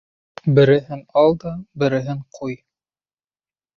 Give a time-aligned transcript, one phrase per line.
[0.59, 1.53] Береһен ал да,
[1.83, 2.57] береһен ҡуй!